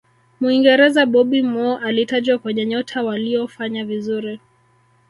muingereza 0.39 1.05
bobby 1.05 1.41
moore 1.43 1.83
alitajwa 1.85 2.37
kwenye 2.37 2.65
nyota 2.65 3.03
waliyofanya 3.03 3.85
vizuri 3.85 4.39